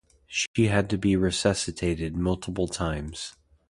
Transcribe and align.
She 0.25 0.65
had 0.65 0.89
to 0.89 0.97
be 0.97 1.15
resuscitated 1.15 2.15
multiple 2.17 2.67
times. 2.67 3.35